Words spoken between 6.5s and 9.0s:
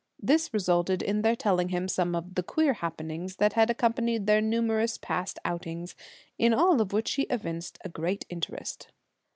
all of which he evinced great interest.